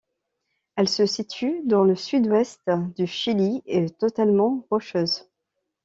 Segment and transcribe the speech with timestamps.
[0.77, 2.59] Elle se situe dans le Sud-Ouest
[2.97, 5.29] du Chili et est totalement rocheuse.